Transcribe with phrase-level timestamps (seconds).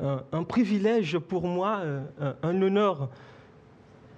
[0.00, 2.02] un, privilège pour moi, euh,
[2.42, 3.08] un, honneur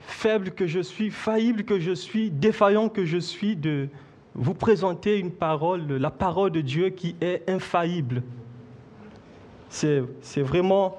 [0.00, 3.88] faible que je suis, faillible que je suis, défaillant que je suis, de
[4.34, 8.22] vous présenter une parole, la parole de Dieu qui est infaillible.
[9.68, 10.96] C'est c'est vraiment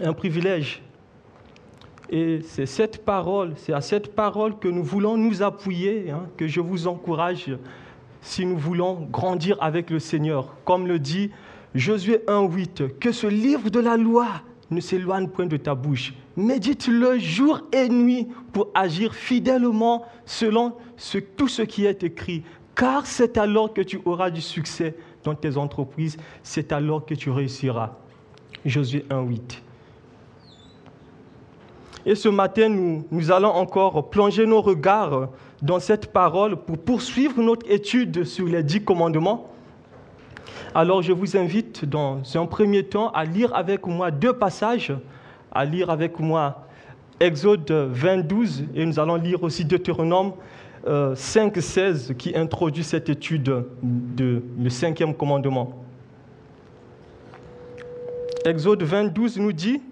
[0.00, 0.82] un privilège.
[2.10, 6.46] Et c'est cette parole, c'est à cette parole que nous voulons nous appuyer, hein, que
[6.46, 7.50] je vous encourage
[8.22, 10.54] si nous voulons grandir avec le Seigneur.
[10.64, 11.30] Comme le dit
[11.74, 14.26] Josué 1.8, que ce livre de la loi
[14.70, 16.14] ne s'éloigne point de ta bouche.
[16.36, 20.74] Médite-le jour et nuit pour agir fidèlement selon
[21.36, 22.42] tout ce qui est écrit.
[22.74, 27.30] Car c'est alors que tu auras du succès dans tes entreprises, c'est alors que tu
[27.30, 27.96] réussiras.
[28.64, 29.40] Josué 1.8.
[32.06, 35.28] Et ce matin, nous, nous allons encore plonger nos regards
[35.60, 39.50] dans cette parole pour poursuivre notre étude sur les dix commandements.
[40.74, 44.92] Alors je vous invite dans un premier temps à lire avec moi deux passages,
[45.52, 46.66] à lire avec moi
[47.20, 48.36] Exode 22
[48.74, 50.32] et nous allons lire aussi Deutéronome
[50.86, 55.84] euh, 5, 16 qui introduit cette étude de le cinquième commandement.
[58.44, 59.82] Exode 22 nous dit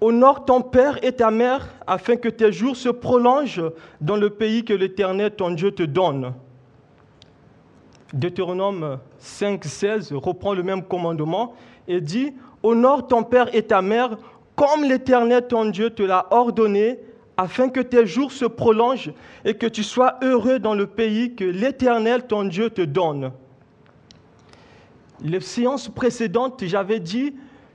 [0.00, 3.70] Honore ton père et ta mère afin que tes jours se prolongent
[4.00, 6.32] dans le pays que l'Éternel ton Dieu te donne.
[8.12, 11.54] Deutéronome 5, 16 reprend le même commandement
[11.88, 14.18] et dit Honore ton père et ta mère
[14.54, 16.98] comme l'Éternel ton Dieu te l'a ordonné,
[17.36, 19.12] afin que tes jours se prolongent
[19.44, 23.32] et que tu sois heureux dans le pays que l'Éternel ton Dieu te donne.
[25.22, 27.34] Les séances précédentes, j'avais dit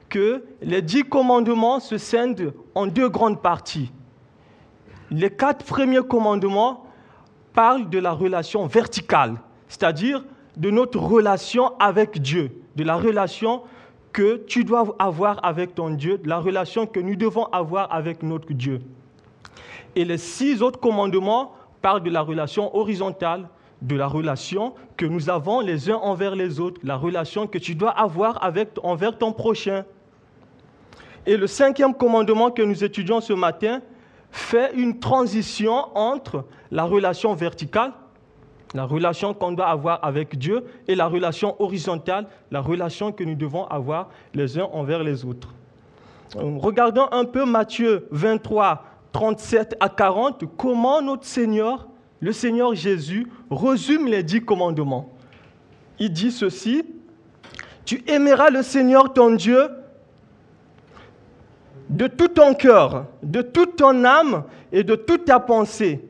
[0.10, 3.92] que les dix commandements se scindent en deux grandes parties.
[5.10, 6.86] Les quatre premiers commandements
[7.54, 9.36] parlent de la relation verticale,
[9.68, 10.24] c'est-à-dire
[10.56, 13.62] de notre relation avec Dieu, de la relation
[14.12, 18.24] que tu dois avoir avec ton Dieu, de la relation que nous devons avoir avec
[18.24, 18.82] notre Dieu.
[19.96, 23.48] Et les six autres commandements parlent de la relation horizontale,
[23.82, 27.76] de la relation que nous avons les uns envers les autres, la relation que tu
[27.76, 29.86] dois avoir avec, envers ton prochain.
[31.28, 33.82] Et le cinquième commandement que nous étudions ce matin
[34.32, 37.94] fait une transition entre la relation verticale,
[38.74, 43.36] la relation qu'on doit avoir avec Dieu, et la relation horizontale, la relation que nous
[43.36, 45.54] devons avoir les uns envers les autres.
[46.36, 51.88] Euh, Regardons un peu Matthieu 23, 37 à 40, comment notre Seigneur,
[52.20, 55.10] le Seigneur Jésus, résume les dix commandements?
[56.00, 56.84] Il dit ceci,
[57.86, 59.70] tu aimeras le Seigneur ton Dieu
[61.90, 66.04] de tout ton cœur, de toute ton âme et de toute ta pensée.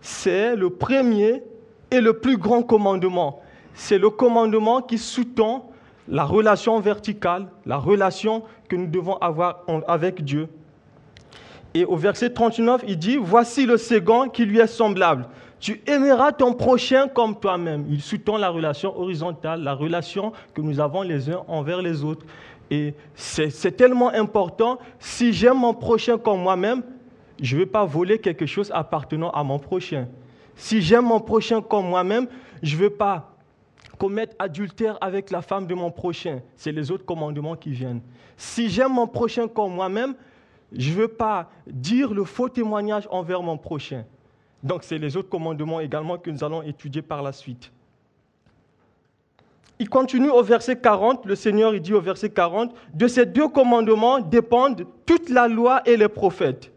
[0.00, 1.42] C'est le premier
[1.92, 3.40] et le plus grand commandement.
[3.74, 5.70] C'est le commandement qui sous-tend
[6.08, 10.48] la relation verticale, la relation que nous devons avoir avec Dieu.
[11.74, 15.26] Et au verset 39, il dit, voici le second qui lui est semblable.
[15.60, 17.86] Tu aimeras ton prochain comme toi-même.
[17.88, 22.26] Il sous-tend la relation horizontale, la relation que nous avons les uns envers les autres.
[22.70, 24.78] Et c'est tellement important.
[24.98, 26.82] Si j'aime mon prochain comme moi-même,
[27.40, 30.08] je ne vais pas voler quelque chose appartenant à mon prochain.
[30.56, 32.26] Si j'aime mon prochain comme moi-même,
[32.62, 33.32] je ne vais pas
[33.98, 36.40] commettre adultère avec la femme de mon prochain.
[36.56, 38.00] C'est les autres commandements qui viennent.
[38.36, 40.14] Si j'aime mon prochain comme moi-même,
[40.72, 44.04] je ne veux pas dire le faux témoignage envers mon prochain.
[44.62, 47.70] Donc, c'est les autres commandements également que nous allons étudier par la suite.
[49.78, 54.20] Il continue au verset 40, le Seigneur dit au verset 40, de ces deux commandements
[54.20, 56.70] dépendent toute la loi et les prophètes.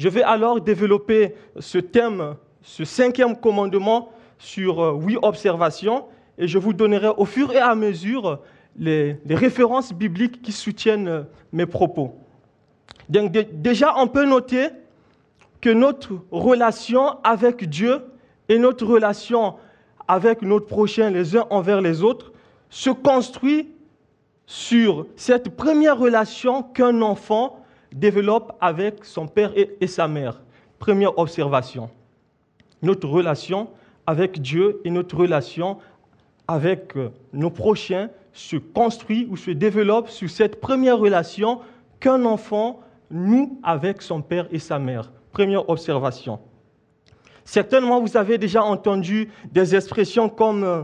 [0.00, 6.06] Je vais alors développer ce thème, ce cinquième commandement sur euh, huit observations
[6.38, 8.40] et je vous donnerai au fur et à mesure
[8.78, 12.14] les, références bibliques qui soutiennent euh, mes propos.
[13.10, 14.68] Déjà, on peut noter
[15.60, 18.00] que notre relation avec Dieu
[18.48, 19.56] et notre relation
[20.08, 22.32] avec notre prochain les uns envers les autres
[22.70, 23.68] se construit
[24.46, 27.59] sur cette première relation qu'un enfant
[27.92, 30.40] développe avec son père et, sa mère.
[30.78, 31.90] Première observation.
[32.82, 33.68] Notre relation
[34.06, 35.78] avec Dieu et notre relation
[36.48, 41.60] avec euh, nos prochains se construit ou se développe sur cette première relation
[41.98, 45.12] qu'un enfant nous avec son père et sa mère.
[45.32, 46.40] Première observation.
[47.44, 50.82] Certainement, vous avez déjà entendu des expressions comme euh,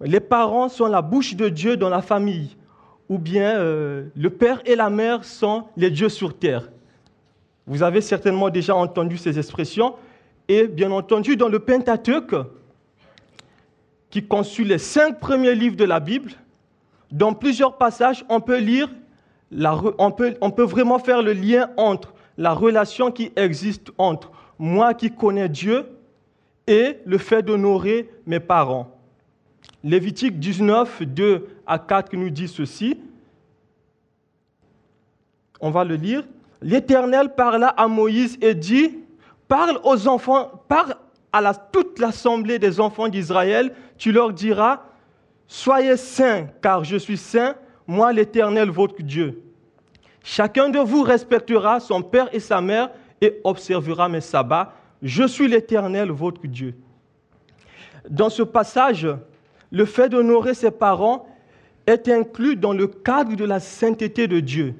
[0.00, 2.56] les parents sont la bouche de Dieu dans la famille,
[3.08, 6.68] ou bien euh, le père et la mère sont les dieux sur terre.
[7.66, 9.94] Vous avez certainement déjà entendu ces expressions.
[10.48, 12.34] Et bien entendu, dans le Pentateuque,
[14.08, 16.32] qui conçut les cinq premiers livres de la Bible,
[17.10, 18.88] dans plusieurs passages, on peut lire,
[19.50, 25.10] peut, on peut vraiment faire le lien entre la relation qui existe entre moi qui
[25.10, 25.86] connais Dieu
[26.66, 28.97] et le fait d'honorer mes parents.
[29.84, 32.98] Lévitique 19, 2 à 4 nous dit ceci.
[35.60, 36.24] On va le lire.
[36.60, 38.98] L'Éternel parla à Moïse et dit,
[39.46, 40.96] parle aux enfants, parle
[41.32, 44.82] à toute l'assemblée des enfants d'Israël, tu leur diras,
[45.46, 47.54] soyez saints, car je suis saint,
[47.86, 49.42] moi l'Éternel, votre Dieu.
[50.24, 52.90] Chacun de vous respectera son père et sa mère
[53.20, 54.74] et observera mes sabbats.
[55.00, 56.74] Je suis l'Éternel, votre Dieu.
[58.08, 59.06] Dans ce passage,
[59.70, 61.26] le fait d'honorer ses parents
[61.86, 64.74] est inclus dans le cadre de la sainteté de Dieu.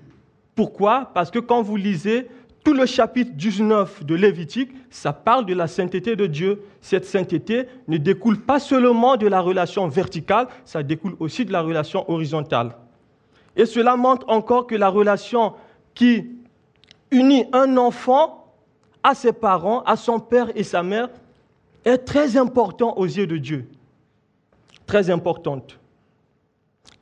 [0.54, 1.10] Pourquoi?
[1.14, 2.28] Parce que quand vous lisez
[2.64, 6.62] tout le chapitre 19 de Lévitique, ça parle de la sainteté de Dieu.
[6.80, 11.62] Cette sainteté ne découle pas seulement de la relation verticale, ça découle aussi de la
[11.62, 12.76] relation horizontale.
[13.56, 15.54] Et cela montre encore que la relation
[15.94, 16.26] qui
[17.10, 18.52] unit un enfant
[19.02, 21.08] à ses parents, à son père et sa mère,
[21.84, 23.66] est très importante aux yeux de Dieu.
[24.88, 25.78] Très importante.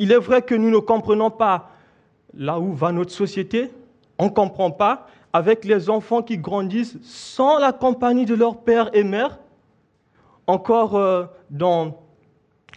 [0.01, 1.71] Il est vrai que nous ne comprenons pas
[2.35, 3.71] là où va notre société,
[4.19, 8.91] on ne comprend pas, avec les enfants qui grandissent sans la compagnie de leur père
[8.93, 9.39] et mère,
[10.49, 12.03] encore euh, dans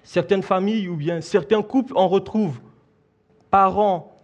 [0.04, 2.60] certaines familles ou bien certains couples, on retrouve
[3.50, 4.16] parents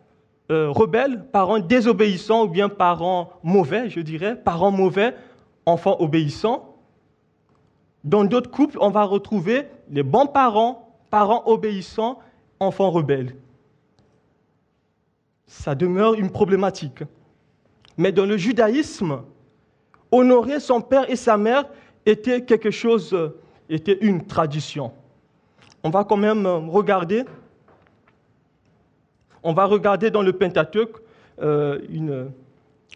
[0.52, 5.16] euh, rebelles, parents désobéissants ou bien parents mauvais, je dirais, parents mauvais,
[5.66, 6.75] enfants obéissants.
[8.06, 12.20] Dans d'autres couples, on va retrouver les bons parents, parents obéissants,
[12.60, 13.36] enfants rebelles
[15.48, 17.04] ça demeure une problématique.
[17.98, 19.22] Mais dans le judaïsme,
[20.12, 21.66] honorer son père et sa mère
[22.06, 23.16] était quelque chose,
[23.70, 24.92] était une tradition.
[25.84, 27.24] On va quand même regarder,
[29.44, 30.98] on va regarder dans le Pentateuque,
[31.42, 32.26] euh,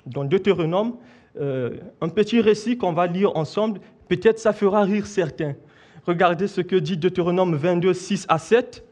[0.06, 0.96] dans Deutéronome,
[1.40, 3.80] euh, un petit récit qu'on va lire ensemble.
[4.10, 5.56] Peut-être ça fera rire certains.
[6.06, 8.84] Regardez ce que dit Deutéronome 22, 6 à 7.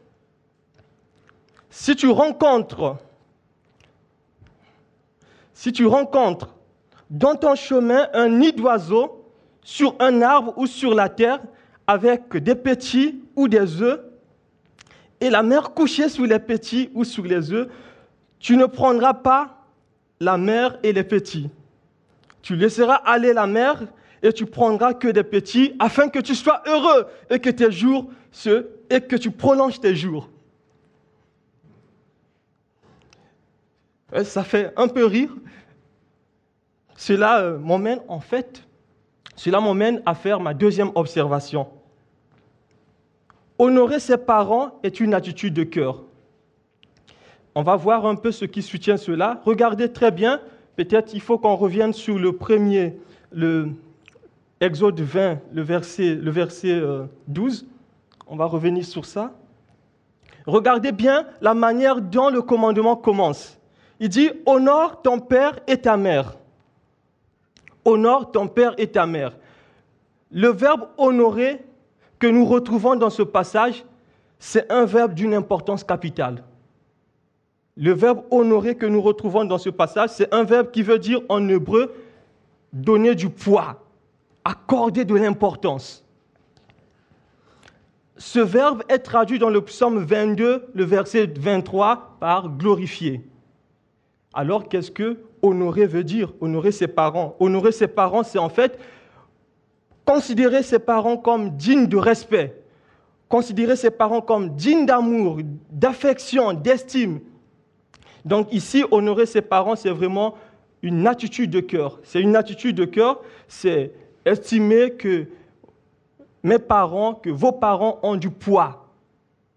[1.68, 2.96] Si tu rencontres
[5.52, 6.54] si tu rencontres
[7.10, 9.24] dans ton chemin un nid d'oiseau
[9.64, 11.40] sur un arbre ou sur la terre
[11.88, 14.00] avec des petits ou des œufs,
[15.20, 17.68] et la mère couchée sous les petits ou sous les œufs,
[18.38, 19.64] tu ne prendras pas
[20.20, 21.50] la mère et les petits.
[22.40, 23.82] Tu laisseras aller la mère
[24.22, 28.10] et tu prendras que des petits afin que tu sois heureux et que tes jours
[28.30, 30.28] se, et que tu prolonges tes jours.
[34.24, 35.30] Ça fait un peu rire.
[36.96, 38.64] Cela euh, m'emmène en fait,
[39.36, 41.68] cela m'emmène à faire ma deuxième observation.
[43.58, 46.02] Honorer ses parents est une attitude de cœur.
[47.54, 49.40] On va voir un peu ce qui soutient cela.
[49.44, 50.40] Regardez très bien,
[50.76, 52.96] peut-être il faut qu'on revienne sur le premier,
[54.60, 56.80] Exode 20, le verset, le verset
[57.28, 57.62] 12.
[57.62, 57.66] Euh,
[58.26, 59.32] On va revenir sur ça.
[60.46, 63.58] Regardez bien la manière dont le commandement commence.
[64.00, 66.36] Il dit, honore ton père et ta mère.
[67.84, 69.36] Honore ton père et ta mère.
[70.30, 71.64] Le verbe honorer
[72.18, 73.84] que nous retrouvons dans ce passage,
[74.38, 76.44] c'est un verbe d'une importance capitale.
[77.76, 81.20] Le verbe honorer que nous retrouvons dans ce passage, c'est un verbe qui veut dire
[81.28, 81.94] en hébreu
[82.72, 83.84] donner du poids,
[84.48, 86.04] accorder de l'importance.
[88.16, 93.20] Ce verbe est traduit dans le psaume 22, le verset 23, par glorifier.
[94.32, 96.32] Alors qu'est-ce que honorer veut dire?
[96.40, 97.36] Honorer ses parents.
[97.38, 98.78] Honorer ses parents, c'est en fait
[100.06, 102.62] considérer ses parents comme dignes de respect,
[103.28, 105.40] considérer ses parents comme dignes d'amour,
[105.70, 107.20] d'affection, d'estime.
[108.24, 110.36] Donc ici, honorer ses parents, c'est vraiment
[110.80, 112.00] une attitude de cœur.
[112.02, 113.92] C'est une attitude de cœur, c'est
[114.24, 115.26] estimer que
[116.42, 118.86] mes parents, que vos parents ont du poids,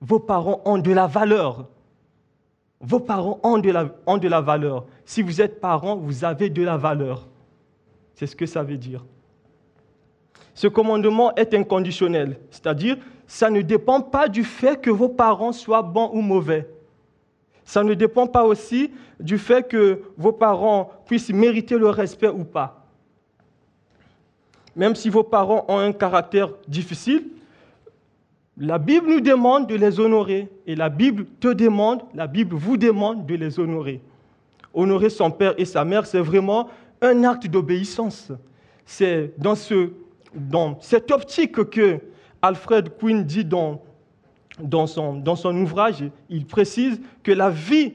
[0.01, 1.67] vos parents ont de la valeur.
[2.79, 4.85] Vos parents ont de, la, ont de la valeur.
[5.05, 7.27] Si vous êtes parent, vous avez de la valeur.
[8.15, 9.05] C'est ce que ça veut dire.
[10.55, 15.81] Ce commandement est inconditionnel, c'est-à-dire ça ne dépend pas du fait que vos parents soient
[15.81, 16.67] bons ou mauvais.
[17.63, 22.43] Ça ne dépend pas aussi du fait que vos parents puissent mériter le respect ou
[22.43, 22.80] pas.
[24.75, 27.23] Même si vos parents ont un caractère difficile,
[28.57, 30.49] la Bible nous demande de les honorer.
[30.67, 34.01] Et la Bible te demande, la Bible vous demande de les honorer.
[34.73, 36.69] Honorer son père et sa mère, c'est vraiment
[37.01, 38.31] un acte d'obéissance.
[38.85, 39.91] C'est dans, ce,
[40.33, 41.99] dans cette optique que
[42.41, 47.93] Alfred Quinn dit dans son ouvrage, il précise que la vie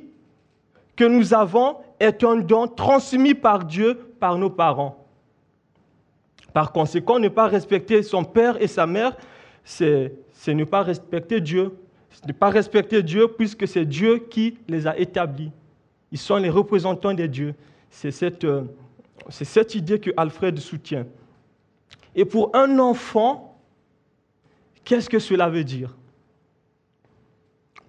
[0.97, 5.06] que nous avons est un don transmis par Dieu par nos parents.
[6.57, 9.15] Par conséquent, ne pas respecter son père et sa mère,
[9.63, 10.11] c'est
[10.49, 11.77] ne pas respecter Dieu.
[12.27, 15.51] Ne pas respecter Dieu puisque c'est Dieu qui les a établis.
[16.11, 17.55] Ils sont les représentants des dieux.
[17.91, 18.63] C'est cette, euh,
[19.29, 21.05] cette idée que Alfred soutient.
[22.15, 23.61] Et pour un enfant,
[24.83, 25.95] qu'est-ce que cela veut dire?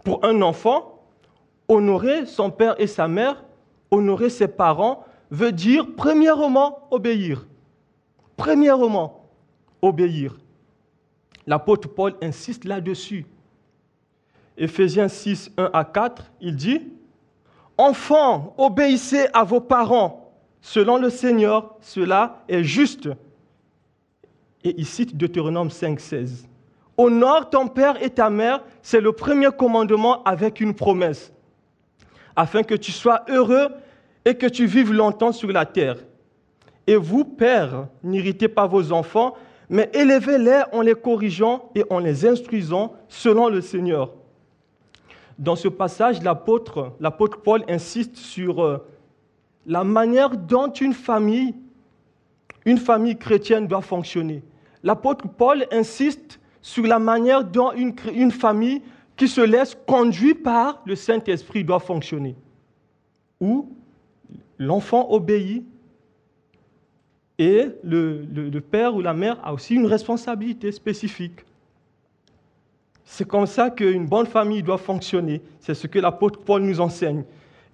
[0.03, 1.05] Pour un enfant,
[1.69, 3.45] honorer son père et sa mère,
[3.91, 7.46] honorer ses parents, veut dire premièrement obéir.
[8.37, 9.27] Premièrement,
[9.81, 10.37] obéir.
[11.47, 13.25] L'apôtre Paul insiste là-dessus.
[14.57, 16.81] Éphésiens 6, 1 à 4, il dit,
[17.77, 23.09] Enfants, obéissez à vos parents, selon le Seigneur, cela est juste.
[24.63, 26.47] Et il cite Deutéronome 5, 16.
[26.97, 31.31] Honore ton père et ta mère, c'est le premier commandement avec une promesse,
[32.35, 33.69] afin que tu sois heureux
[34.25, 35.97] et que tu vives longtemps sur la terre.
[36.87, 39.35] Et vous, pères, n'irritez pas vos enfants,
[39.69, 44.13] mais élevez-les en les corrigeant et en les instruisant selon le Seigneur.
[45.37, 46.93] Dans ce passage, l'apôtre,
[47.43, 48.77] Paul insiste sur euh,
[49.65, 51.53] la manière dont une famille,
[52.65, 54.41] une famille chrétienne doit fonctionner.
[54.81, 58.81] L'apôtre Paul insiste sur la manière dont une, une famille
[59.17, 62.35] qui se laisse conduire par le Saint-Esprit doit fonctionner.
[63.41, 63.69] Où
[64.57, 65.65] l'enfant obéit
[67.39, 71.41] et le, père ou la mère a aussi une responsabilité spécifique.
[73.05, 75.41] C'est comme ça qu'une bonne famille doit fonctionner.
[75.59, 77.23] C'est ce que l'apôtre Paul nous enseigne.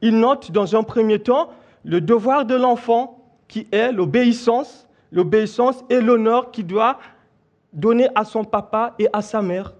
[0.02, 1.50] Il note dans un premier temps
[1.84, 7.00] le devoir de l'enfant qui est l'obéissance, l'obéissance et l'honneur qu'il doit
[7.72, 9.74] donner à son papa et à sa mère.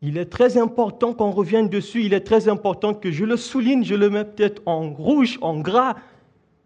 [0.00, 3.82] Il est très important qu'on revienne dessus, il est très important que je le souligne,
[3.82, 5.96] je le mets peut-être en rouge, en gras,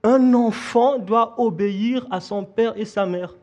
[0.02, 3.34] un enfant doit obéir à son père et sa mère.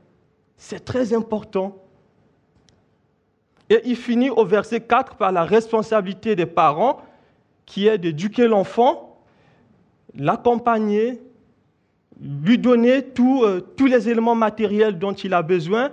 [0.58, 1.78] C'est très important.
[3.70, 7.02] Et il finit au verset 4 par la responsabilité des parents,
[7.66, 9.22] qui est d'éduquer l'enfant,
[10.16, 11.22] l'accompagner,
[12.20, 15.92] lui donner euh, tous les éléments matériels dont il a besoin,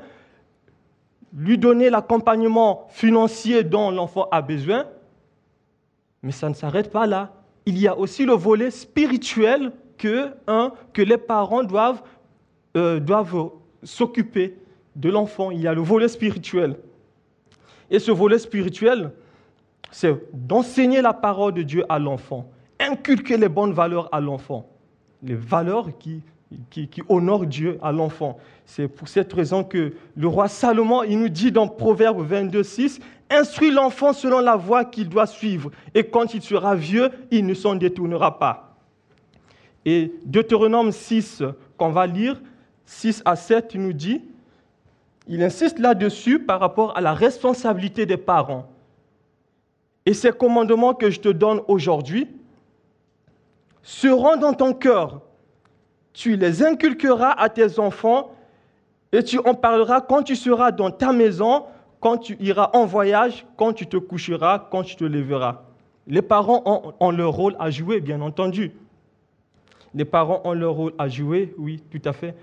[1.37, 4.87] lui donner l'accompagnement financier dont l'enfant a besoin.
[6.23, 7.35] Mais ça ne s'arrête pas là.
[7.67, 12.03] Il y a aussi le volet spirituel que, un, que les parents doivent,
[12.77, 13.51] euh, doivent
[13.83, 14.57] s'occuper
[14.95, 15.51] de l'enfant.
[15.51, 16.77] Il y a le volet spirituel.
[17.91, 19.13] Et ce volet spirituel,
[19.91, 22.51] c'est d'enseigner la parole de Dieu à l'enfant,
[22.81, 24.69] inculquer les bonnes valeurs à l'enfant,
[25.23, 26.23] les valeurs qui,
[26.71, 28.39] qui, qui honorent Dieu à l'enfant.
[28.65, 33.01] C'est pour cette raison que le roi Salomon, il nous dit dans Proverbe 22, 6,
[33.29, 37.55] Instruis l'enfant selon la voie qu'il doit suivre, et quand il sera vieux, il ne
[37.55, 38.66] s'en détournera pas.
[39.89, 41.45] Et Deutéronome 6,
[41.79, 42.43] qu'on va lire,
[42.87, 44.21] 6 à 7, il nous dit,
[45.29, 48.69] il insiste là-dessus par rapport à la responsabilité des parents.
[50.05, 52.27] Et ces commandements que je te donne aujourd'hui
[53.85, 55.21] seront dans ton cœur.
[56.13, 58.33] Tu les inculqueras à tes enfants
[59.13, 61.65] et tu en parleras quand tu seras dans ta maison,
[62.01, 65.63] quand tu iras en voyage, quand tu te coucheras, quand tu te lèveras.
[66.09, 68.73] Les parents ont, ont leur rôle à jouer, bien entendu.
[69.97, 72.35] Les parents ont leur rôle à jouer, oui, tout à fait.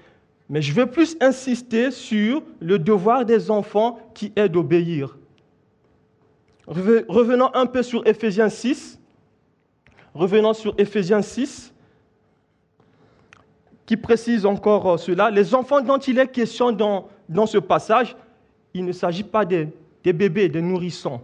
[0.49, 5.15] Mais je veux plus insister sur le devoir des enfants qui est d'obéir.
[6.65, 8.99] Revenons un peu sur Ephésiens 6.
[10.15, 11.73] Revenons sur Ephésiens 6,
[13.85, 15.29] qui précise encore euh, cela.
[15.29, 17.07] Les enfants dont il est question dans,
[17.45, 18.15] ce passage,
[18.73, 19.67] il ne s'agit pas des
[20.03, 21.21] bébés, des nourrissons.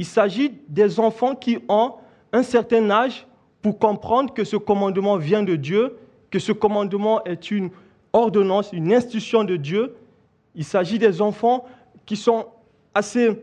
[0.00, 1.94] Il s'agit des enfants qui ont
[2.32, 3.27] un certain âge
[3.72, 5.96] comprendre que ce commandement vient de Dieu,
[6.30, 7.70] que ce commandement est une
[8.12, 9.94] ordonnance, une institution de Dieu.
[10.54, 11.64] Il s'agit des enfants
[12.06, 12.46] qui sont
[12.94, 13.42] assez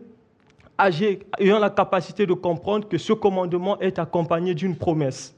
[0.80, 5.36] âgés, ayant la capacité de comprendre que ce commandement est accompagné d'une promesse.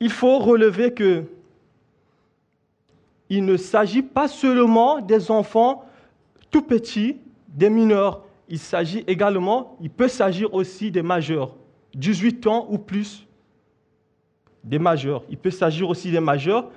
[0.00, 1.24] Il faut relever que
[3.28, 5.84] il ne s'agit pas seulement des enfants
[6.50, 7.16] tout petits,
[7.48, 11.54] des mineurs, il s'agit également, il peut s'agir aussi des majeurs,
[11.94, 13.26] 18 ans ou plus,
[14.64, 15.22] des majeurs.
[15.30, 16.68] Il peut s'agir aussi des majeurs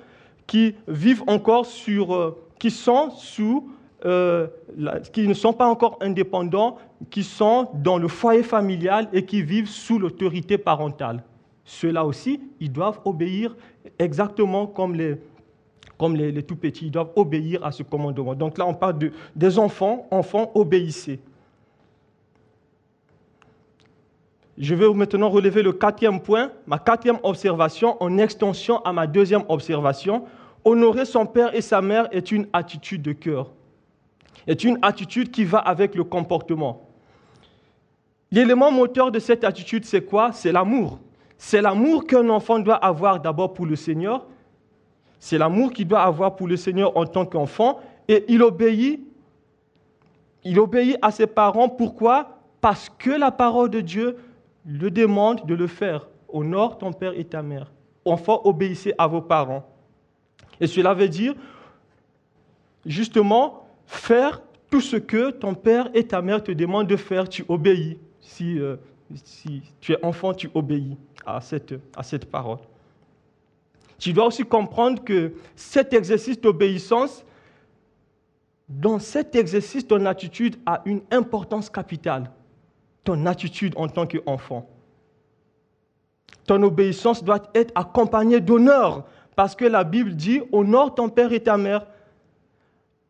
[0.46, 3.70] qui vivent encore sur, euh, qui sont sous,
[4.04, 4.46] euh,
[5.12, 6.78] qui ne sont pas encore indépendants,
[7.10, 11.24] qui sont dans le foyer familial et qui vivent sous l'autorité parentale.
[11.64, 13.56] Ceux-là aussi, ils doivent obéir
[13.98, 18.34] exactement comme les, tout petits, ils doivent obéir à ce commandement.
[18.34, 21.20] Donc là, on parle de, des enfants, enfants, obéissez.
[24.56, 29.42] Je vais maintenant relever le quatrième point, ma quatrième observation en extension à ma deuxième
[29.48, 30.24] observation.
[30.64, 33.50] Honorer son père et sa mère est une attitude de cœur,
[34.46, 36.88] est une attitude qui va avec le comportement.
[38.30, 40.32] L'élément moteur de cette attitude, c'est quoi?
[40.32, 40.98] C'est l'amour.
[41.36, 44.26] C'est l'amour qu'un enfant doit avoir d'abord pour le Seigneur.
[45.18, 47.80] C'est l'amour qu'il doit avoir pour le Seigneur en tant qu'enfant.
[48.08, 49.06] Et il obéit.
[50.42, 51.68] Il obéit à ses parents.
[51.68, 52.38] Pourquoi?
[52.60, 54.16] Parce que la parole de Dieu
[54.64, 56.08] le demande de le faire.
[56.28, 57.70] Honore ton père et ta mère.
[58.04, 59.64] Enfant, obéissez à vos parents.
[60.60, 61.34] Et cela veut dire,
[62.84, 67.44] justement, faire tout ce que ton père et ta mère te demandent de faire, tu
[67.48, 67.98] obéis.
[68.20, 68.76] Si, euh,
[69.14, 72.58] si tu es enfant, tu obéis à cette, à cette parole.
[73.98, 77.24] Tu dois aussi comprendre que cet exercice d'obéissance,
[78.68, 82.30] dans cet exercice, ton attitude a une importance capitale
[83.04, 84.68] ton attitude en tant qu'enfant.
[86.46, 89.04] Ton obéissance doit être accompagnée d'honneur,
[89.36, 91.86] parce que la Bible dit, honore ton père et ta mère.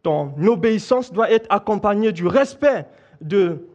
[0.03, 2.87] Ton obéissance doit être accompagnée du respect,
[3.21, 3.67] de,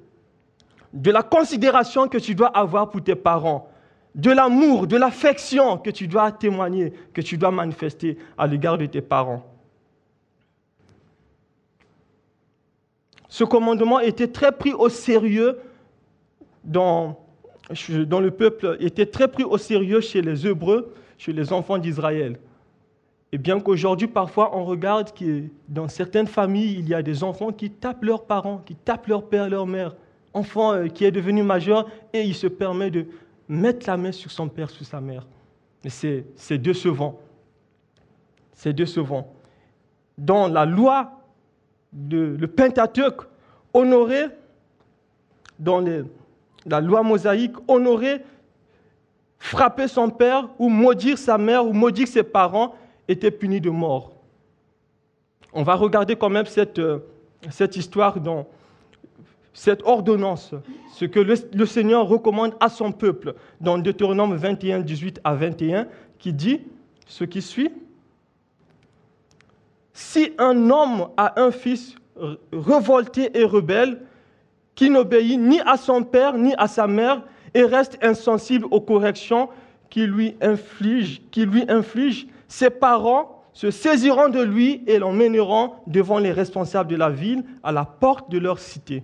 [0.94, 3.70] de la considération que tu dois avoir pour tes parents,
[4.16, 8.86] de l'amour, de l'affection que tu dois témoigner, que tu dois manifester à l'égard de
[8.86, 9.46] tes parents.
[13.28, 15.60] Ce commandement était très pris au sérieux
[16.70, 17.18] dans,
[17.90, 22.40] le peuple était très pris au sérieux chez les Hébreux, chez les enfants d'Israël.
[23.32, 27.52] Et bien qu'aujourd'hui, parfois, on regarde que dans certaines familles, il y a des enfants
[27.52, 29.96] qui tapent leurs parents, qui tapent leur père, leur mère.
[30.34, 33.08] Enfant euh, qui est devenu majeur et il se permet de
[33.48, 35.26] mettre la main sur son père, sur sa mère.
[35.84, 37.20] Et c'est décevant.
[38.54, 39.34] C'est décevant.
[40.18, 41.20] Dans la loi,
[41.92, 43.22] de, le Pentateuque,
[43.74, 44.26] honoré
[45.58, 46.04] dans les,
[46.66, 48.22] la loi mosaïque, honorer,
[49.38, 52.76] frapper son père ou maudire sa mère ou maudire ses parents
[53.08, 54.12] était puni de mort.
[55.54, 57.00] On va regarder quand même cette, euh,
[57.76, 58.48] histoire dans
[59.54, 60.54] cette ordonnance,
[60.94, 65.88] ce que le, le, Seigneur recommande à son peuple dans Deutéronome 21, 18 à 21,
[66.20, 66.62] qui dit
[67.08, 67.72] ce qui suit.
[69.94, 71.96] Si un homme a un fils
[72.54, 74.02] révolté et rebelle,
[74.80, 77.22] qui n'obéit ni à son père ni à sa mère
[77.54, 79.50] et reste insensible aux corrections
[79.90, 86.18] qui lui inflige, qui lui inflige, ses parents se saisiront de lui et l'emmèneront devant
[86.18, 89.04] les responsables de la ville à la porte de leur cité.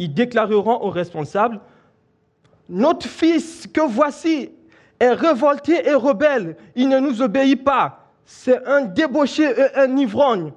[0.00, 1.60] Ils déclareront aux responsables,
[2.68, 4.50] Notre fils que voici
[4.98, 10.52] est révolté et rebelle, il ne nous obéit pas, c'est un débauché et un ivrogne.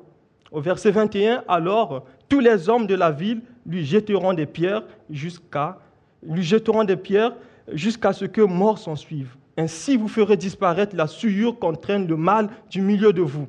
[0.51, 5.77] Au verset 21, alors tous les hommes de la ville lui jetteront des pierres jusqu'à
[6.25, 9.35] ce que mort s'en suive.
[9.55, 13.47] Ainsi vous ferez disparaître la souillure qu'entraîne le mal du milieu de vous.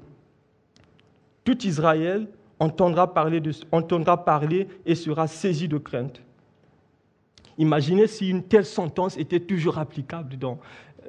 [1.45, 2.29] Tout Israël
[2.61, 6.21] entendra parler, de, entendra parler et sera saisi de crainte.
[7.57, 10.37] Imaginez si une telle sentence était toujours applicable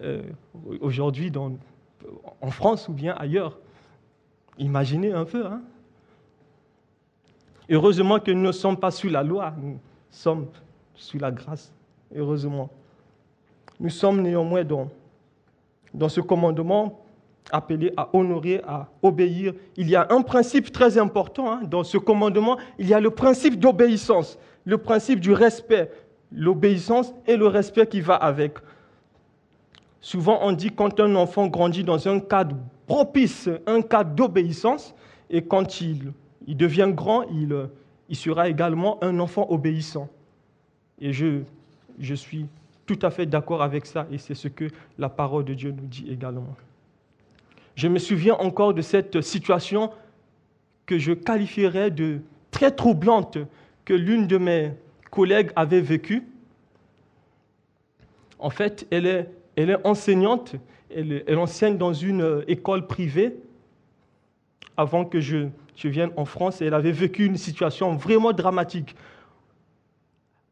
[0.01, 0.21] euh,
[0.79, 1.29] aujourd'hui
[2.39, 3.59] en France ou bien ailleurs.
[4.59, 5.45] Imaginez un peu.
[5.45, 5.61] Hein
[7.69, 10.47] Heureusement que nous ne sommes pas sous la loi, nous sommes
[10.95, 11.71] sous la grâce.
[12.15, 12.69] Heureusement.
[13.79, 14.89] Nous sommes néanmoins dans,
[15.93, 17.01] dans ce commandement
[17.51, 19.53] appelé à honorer, à obéir.
[19.77, 21.61] Il y a un principe très important hein.
[21.63, 22.57] dans ce commandement.
[22.79, 25.91] Il y a le principe d'obéissance, le principe du respect,
[26.31, 28.53] l'obéissance et le respect qui va avec.
[30.01, 32.55] Souvent, on dit quand un enfant grandit dans un cadre
[32.87, 34.93] propice, un cadre d'obéissance,
[35.29, 36.13] et quand il
[36.47, 37.69] il devient grand, il,
[38.09, 40.09] il sera également un enfant obéissant.
[40.99, 41.41] Et je,
[41.99, 42.45] je suis
[42.85, 45.87] tout à fait d'accord avec ça, et c'est ce que la parole de Dieu nous
[45.87, 46.55] dit également.
[47.75, 49.91] Je me souviens encore de cette situation
[50.85, 52.19] que je qualifierais de
[52.51, 53.37] très troublante
[53.83, 54.71] que l'une de mes
[55.11, 56.23] collègues avait vécue.
[58.39, 60.55] En fait, elle est, elle est enseignante,
[60.95, 63.35] elle, elle enseigne dans une école privée
[64.77, 68.95] avant que je je viens en France et elle avait vécu une situation vraiment dramatique.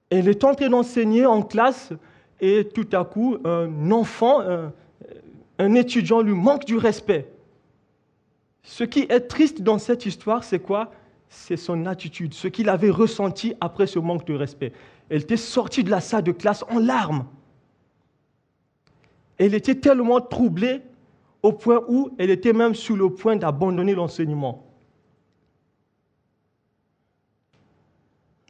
[0.10, 1.94] Elle est entrée d'enseigner en classe
[2.40, 4.42] et tout à coup, un enfant,
[5.60, 7.30] un, étudiant lui manque du respect.
[8.64, 10.92] Ce qui est triste dans cette histoire, c'est quoi?
[11.30, 14.74] C'est son attitude, ce qu'il avait ressenti après ce manque de respect.
[15.10, 17.26] Elle était sortie de la salle de classe en larmes.
[19.38, 20.82] Elle était tellement troublée
[21.42, 24.73] au point où elle était même sur le point d'abandonner l'enseignement.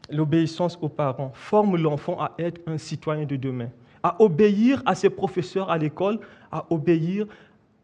[0.09, 3.69] L'obéissance aux parents forme l'enfant à être un citoyen de demain
[4.03, 6.19] à obéir à ses professeurs à l'école,
[6.51, 7.25] à obéir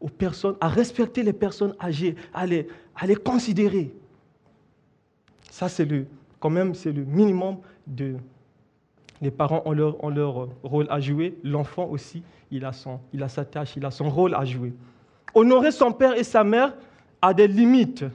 [0.01, 3.91] aux personnes, à respecter les personnes âgées, à les, à les considérer.
[5.49, 6.05] Ça, c'est le,
[6.39, 8.17] quand même, c'est le minimum de.
[9.21, 13.21] Les parents ont leur, ont leur rôle à jouer, l'enfant aussi, il a, son, il
[13.23, 14.73] a sa tâche, il a son rôle à jouer.
[15.34, 16.73] Honorer son père et sa mère
[17.21, 18.05] a des limites.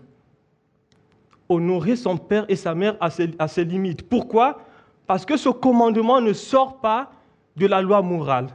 [1.48, 4.08] Honorer son père et sa mère a ses limites.
[4.08, 4.60] Pourquoi?
[5.06, 7.10] Parce que ce commandement ne sort pas
[7.56, 8.48] de la loi morale.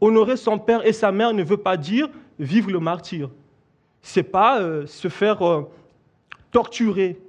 [0.00, 3.30] Honorer son père et sa mère ne veut pas dire vivre le martyr.
[4.00, 5.70] C'est pas euh, se faire euh,
[6.50, 7.20] torturer.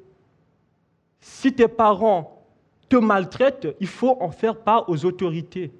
[1.19, 2.43] Si tes parents
[2.89, 5.71] te maltraitent, il faut en faire part aux autorités.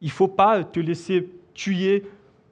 [0.00, 2.04] Il ne faut pas te laisser tuer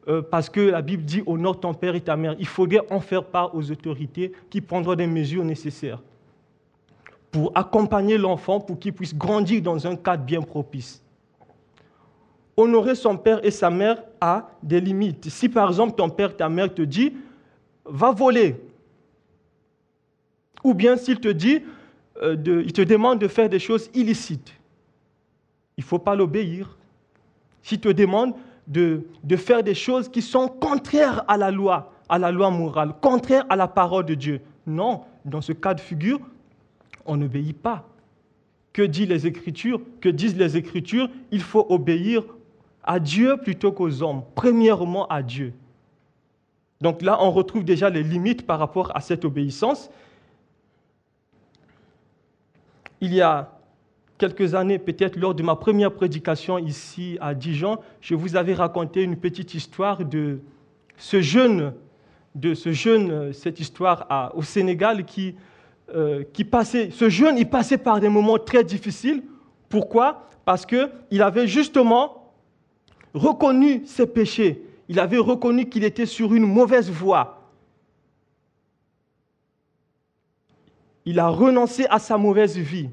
[0.09, 2.35] euh, parce que la Bible dit honore ton père et ta mère.
[2.39, 6.01] Il faudrait en faire part aux autorités qui prendront des mesures nécessaires
[7.31, 11.03] pour accompagner l'enfant pour qu'il puisse grandir dans un cadre bien propice.
[12.57, 15.29] Honorer son père et sa mère a des limites.
[15.31, 17.13] Si par exemple ton père, ta mère te dit,
[17.85, 18.57] va voler,
[20.65, 21.63] ou bien s'il te dit,
[22.23, 24.53] euh, il te demande de faire des choses illicites,
[25.77, 26.77] il ne faut pas l'obéir.
[27.63, 28.35] S'il te demande
[28.71, 33.45] de, faire des choses qui sont contraires à la loi, à la loi morale, contraires
[33.49, 36.21] à la parole de Dieu, non, dans ce cas de figure,
[37.05, 37.89] on n'obéit pas.
[38.73, 39.81] Que disent les Écritures?
[40.01, 41.09] Que disent les Écritures?
[41.33, 42.23] Il faut obéir
[42.85, 44.23] à Dieu plutôt qu'aux hommes.
[44.37, 45.53] Premièrement à Dieu.
[46.81, 49.91] Donc là, on retrouve déjà les limites par rapport à cette obéissance.
[53.01, 53.60] Il y a
[54.21, 59.03] quelques années, peut-être lors de ma première prédication ici à Dijon, je vous avais raconté
[59.03, 60.41] une petite histoire de
[60.99, 61.73] ce jeune,
[62.35, 65.35] de ce jeune, cette histoire au Sénégal qui
[65.93, 69.25] euh, qui passait, ce jeune, il passait par des moments très difficiles.
[69.69, 70.29] Pourquoi?
[70.45, 72.33] Parce qu'il avait justement
[73.13, 74.63] reconnu ses péchés.
[74.89, 77.51] Il avait reconnu qu'il était sur une mauvaise voie.
[81.05, 82.91] Il a renoncé à sa mauvaise vie.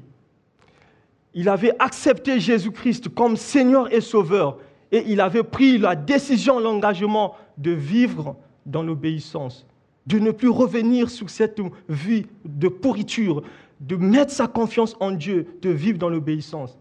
[1.38, 4.58] Il avait accepté Jésus-Christ comme Seigneur et Sauveur.
[4.90, 8.34] Et il avait pris la décision, l'engagement de vivre
[8.66, 9.64] dans l'obéissance
[10.08, 13.44] de ne plus revenir sur cette vie de pourriture,
[13.78, 16.76] de mettre sa confiance en Dieu, de vivre dans l'obéissance.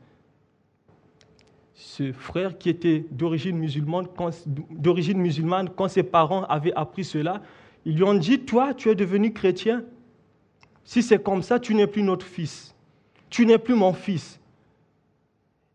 [1.75, 4.07] Ce frère qui était d'origine musulmane,
[4.71, 7.43] d'origine musulmane, quand ses parents avaient appris cela,
[7.85, 9.83] ils lui ont dit, toi, tu es devenu chrétien.
[10.83, 12.73] Si c'est comme ça, tu n'es plus notre fils.
[13.29, 14.39] Tu n'es plus mon fils.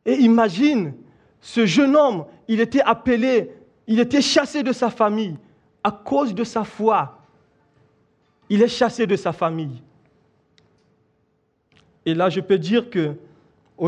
[0.04, 0.94] Et imagine,
[1.40, 3.50] ce jeune homme, il était appelé,
[3.86, 5.36] il était chassé de sa famille
[5.84, 7.22] à cause de sa foi
[8.52, 9.80] il est chassé de sa famille.
[12.04, 13.14] Et là, je peux dire que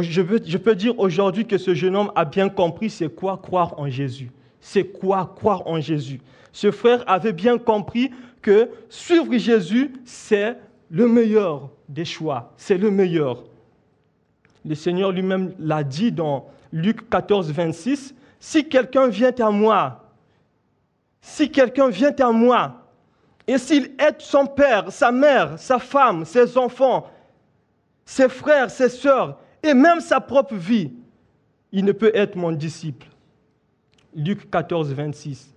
[0.01, 0.23] je
[0.57, 4.31] peux, dire aujourd'hui que ce jeune homme a bien compris c'est quoi croire en Jésus.
[4.63, 6.19] C'est quoi croire en Jésus.
[6.51, 10.57] Ce frère avait bien compris que suivre Jésus, c'est
[10.91, 12.55] le meilleur des choix.
[12.57, 13.45] C'est le meilleur.
[14.65, 18.15] Le Seigneur lui-même l'a dit dans Luc 14, 26.
[18.41, 20.05] Si quelqu'un vient à moi,
[21.21, 22.87] si quelqu'un vient à moi
[23.47, 27.07] et s'il aide son père, sa mère, sa femme, ses enfants,
[28.05, 30.93] ses frères, ses sœurs, et même sa propre vie,
[31.73, 33.07] il ne peut être mon disciple.
[34.15, 35.55] Luc 14, 26.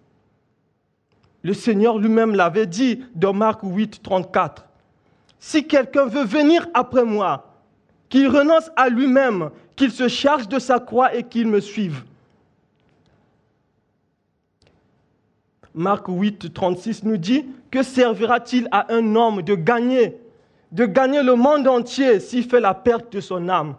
[1.44, 4.66] Le Seigneur lui-même l'avait dit dans Marc 8, 34.
[5.40, 7.47] Si quelqu'un veut venir après moi,
[8.10, 12.04] qu'il renonce à lui-même, qu'il se charge de sa croix et qu'il me suive.
[15.74, 20.18] Marc 8, 36 nous dit, que servira-t-il à un homme de gagner,
[20.72, 23.76] de gagner le monde entier s'il fait la perte de son âme?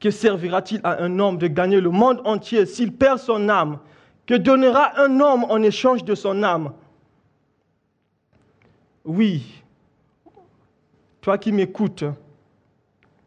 [0.00, 3.78] Que servira-t-il à un homme de gagner le monde entier s'il perd son âme?
[4.26, 6.72] Que donnera un homme en échange de son âme?
[9.04, 9.61] Oui,
[11.22, 12.04] toi qui m'écoutes,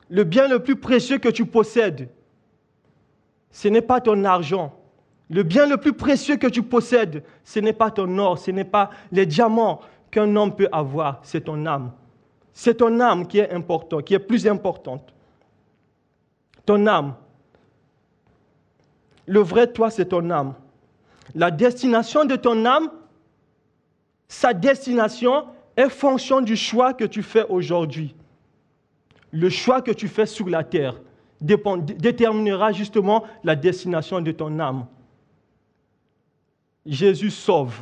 [0.10, 2.10] le bien le plus précieux que tu possèdes,
[3.50, 4.78] ce n'est pas ton argent,
[5.30, 8.64] Le bien le plus précieux que tu possèdes, ce n'est pas ton or, ce n'est
[8.64, 9.82] pas les diamants
[10.12, 11.92] qu'un homme peut avoir, c'est ton âme.
[12.54, 15.14] C'est ton âme qui est importante, qui est plus importante.
[16.66, 17.16] Ton âme.
[19.26, 20.54] Le vrai toi, c'est ton âme.
[21.34, 22.92] La destination de ton âme,
[24.28, 25.48] sa destination
[25.78, 28.16] est fonction du choix que tu fais aujourd'hui.
[29.32, 31.02] Le choix que tu fais sur la terre
[31.42, 34.86] déterminera justement la destination de ton âme.
[36.86, 37.78] Jésus sauve.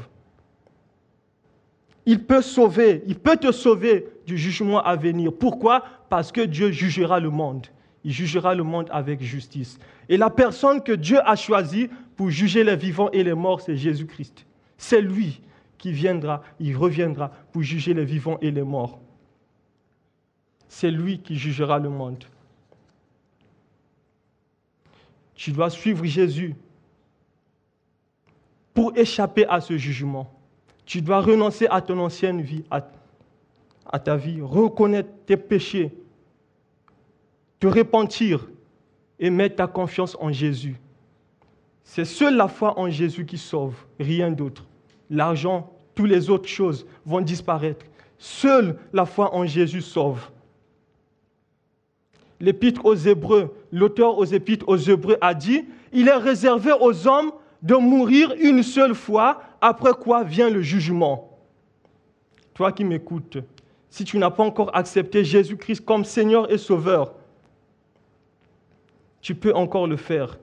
[2.06, 5.32] Il peut sauver, il peut te sauver du jugement à venir.
[5.32, 5.84] Pourquoi?
[6.10, 7.68] Parce que Dieu jugera le monde.
[8.04, 9.80] Il jugera le monde avec justice.
[10.10, 13.78] Et la personne que Dieu a choisie pour juger les vivants et les morts, c'est
[13.78, 14.46] Jésus-Christ.
[14.78, 15.42] C'est lui
[15.84, 19.02] qui viendra, il reviendra pour juger les vivants et les morts.
[20.69, 22.24] C'est lui qui jugera le monde.
[25.36, 26.56] Tu dois suivre Jésus
[28.74, 30.34] pour échapper à ce jugement.
[30.86, 35.91] Tu dois renoncer à ton ancienne vie, à, ta vie, reconnaître tes péchés,
[37.60, 38.48] te repentir
[39.19, 40.78] et mettre ta confiance en Jésus.
[41.84, 44.65] C'est seule la foi en Jésus qui sauve, rien d'autre.
[45.10, 47.86] L'argent, toutes les autres choses vont disparaître.
[48.18, 50.30] Seule la foi en Jésus sauve.
[52.40, 57.32] L'épître aux Hébreux, l'auteur aux épîtres aux Hébreux a dit, il est réservé aux hommes
[57.62, 61.38] de mourir une seule fois, après quoi vient le jugement.
[62.54, 63.38] Toi qui m'écoutes,
[63.90, 67.14] si tu n'as pas encore accepté Jésus-Christ comme Seigneur et Sauveur,
[69.22, 70.38] tu peux encore le faire.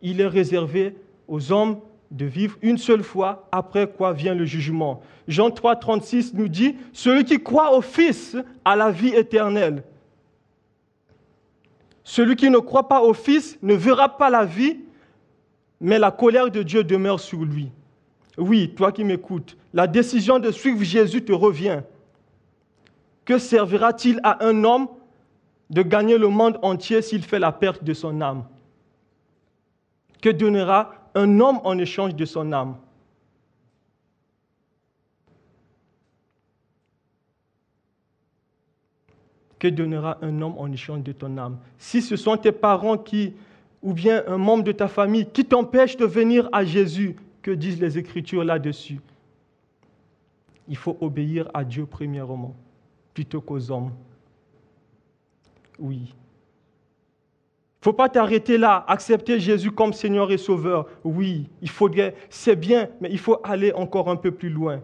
[0.00, 5.02] Il est réservé aux hommes de vivre une seule fois, après quoi vient le jugement.
[5.26, 9.82] Jean 3, 36 nous dit, celui qui croit au Fils a la vie éternelle.
[12.02, 14.78] Celui qui ne croit pas au Fils ne verra pas la vie,
[15.80, 17.70] mais la colère de Dieu demeure sur lui.
[18.38, 21.80] Oui, toi qui m'écoutes, la décision de suivre Jésus te revient.
[23.24, 24.88] Que servira-t-il à un homme
[25.68, 28.44] de gagner le monde entier s'il fait la perte de son âme?
[30.22, 32.76] Que donnera un homme en échange de son âme.
[39.58, 41.58] Que donnera un homme en échange de ton âme?
[41.78, 43.34] Si ce sont tes parents qui,
[43.82, 47.80] ou bien un membre de ta famille qui t'empêche de venir à Jésus, que disent
[47.80, 49.00] les Écritures là-dessus?
[50.68, 52.54] Il faut obéir à Dieu premièrement,
[53.14, 53.92] plutôt qu'aux hommes.
[55.78, 56.14] Oui,
[57.80, 60.86] faut pas t'arrêter là, accepter Jésus comme Seigneur et Sauveur.
[61.04, 61.70] Oui, il
[62.28, 64.80] c'est bien, mais il faut aller encore un peu plus loin.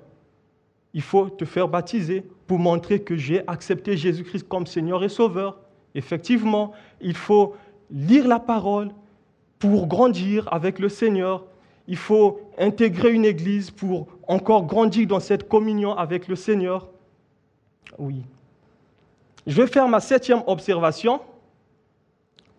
[0.93, 5.59] Il faut te faire baptiser pour montrer que j'ai accepté Jésus-Christ comme Seigneur et Sauveur.
[5.97, 7.57] Effectivement, il faut
[7.91, 8.91] lire la parole
[9.59, 11.45] pour grandir avec le Seigneur.
[11.89, 16.89] Il faut intégrer une église pour encore grandir dans cette communion avec le Seigneur.
[17.99, 18.23] Oui.
[19.47, 21.21] Je vais faire ma septième observation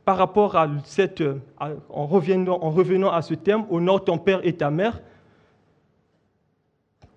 [0.06, 1.24] par rapport à cette,
[1.60, 5.02] en, revenant, en revenant à ce thème, honore ton père et ta mère,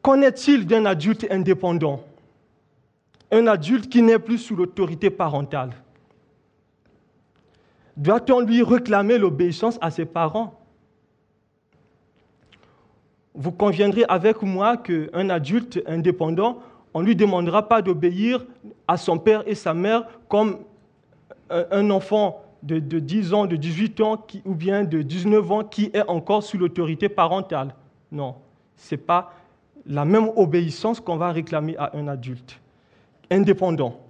[0.01, 2.03] qu'en est-il d'un adulte indépendant?
[3.31, 5.72] Un adulte qui n'est plus sous l'autorité parentale.
[7.94, 10.59] Doit-on lui réclamer l'obéissance à ses parents?
[13.35, 16.61] Vous conviendrez avec moi qu'un adulte indépendant,
[16.94, 18.46] on ne lui demandera pas d'obéir
[18.87, 20.61] à son père et sa mère comme
[21.51, 26.09] un enfant de, 10 ans, de 18 ans ou bien de 19 ans qui est
[26.09, 27.75] encore sous l'autorité parentale.
[28.11, 28.37] Non,
[28.77, 29.33] ce n'est pas
[29.87, 32.61] la même obéissance qu'on va réclamer à un adulte
[33.31, 34.01] indépendant.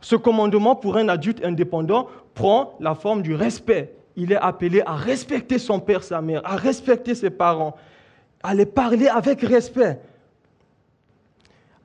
[0.00, 3.94] Ce commandement pour un adulte indépendant prend la forme du respect.
[4.16, 7.76] Il est appelé à respecter son père, sa mère, à respecter ses parents,
[8.42, 10.00] à les parler avec respect,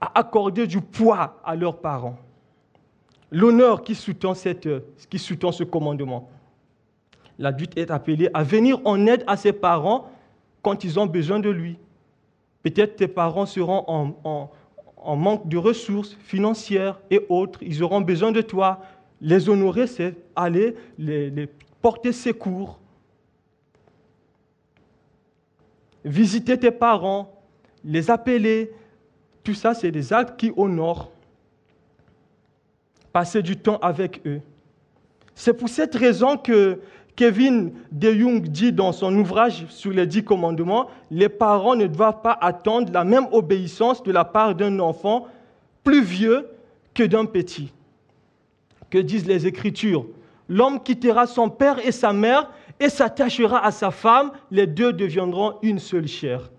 [0.01, 2.17] à accorder du poids à leurs parents
[3.31, 6.29] l'honneur qui sous-tend, ce commandement.
[7.39, 10.09] L'adulte est appelé à venir en aide à ses parents
[10.61, 11.77] quand ils ont besoin de lui.
[12.63, 13.85] Peut-être tes parents seront
[14.23, 17.59] en, manque de ressources financières et autres.
[17.61, 18.81] Ils auront besoin de toi.
[19.21, 21.47] Les honorer, c'est aller les
[21.81, 22.79] porter secours.
[26.03, 27.33] Visiter tes parents,
[27.83, 28.71] les appeler,
[29.43, 31.11] tout ça, c'est des actes qui honorent
[33.13, 34.41] passer du temps avec eux.
[35.35, 36.79] C'est pour cette raison que
[37.15, 42.21] Kevin De Jong dit dans son ouvrage sur les dix commandements, les parents ne doivent
[42.21, 45.27] pas attendre la même obéissance de la part d'un enfant
[45.83, 46.47] plus vieux
[46.93, 47.73] que d'un petit.
[48.89, 50.05] Que disent les Écritures
[50.49, 55.55] L'homme quittera son père et sa mère et s'attachera à sa femme, les deux deviendront
[55.61, 56.49] une seule chair.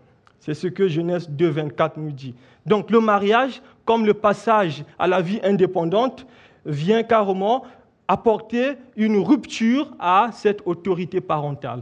[0.41, 2.35] C'est ce que Genèse 2, 24 nous dit.
[2.67, 6.27] Donc le mariage, comme le passage à la vie indépendante,
[6.67, 7.63] vient carrément
[8.07, 11.81] apporter une rupture à cette autorité parentale.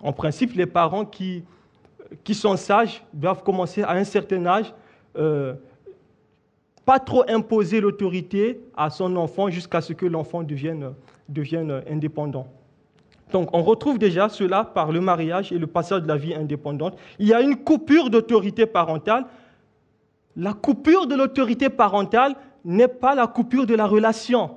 [0.00, 1.42] En principe, les parents qui,
[2.22, 4.72] qui sont sages doivent commencer à un certain âge,
[5.18, 5.54] euh,
[6.84, 10.92] pas trop imposer l'autorité à son enfant jusqu'à ce que l'enfant devienne,
[11.28, 12.46] devienne indépendant.
[13.32, 16.96] Donc on retrouve déjà cela par le mariage et le passage de la vie indépendante.
[17.18, 19.26] Il y a une coupure d'autorité parentale.
[20.36, 24.56] La coupure de l'autorité parentale n'est pas la coupure de la relation.